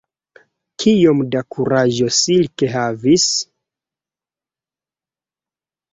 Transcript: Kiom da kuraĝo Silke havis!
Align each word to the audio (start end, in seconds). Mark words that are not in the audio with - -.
Kiom 0.83 1.19
da 1.35 1.43
kuraĝo 1.57 2.09
Silke 2.21 2.71
havis! 2.77 3.27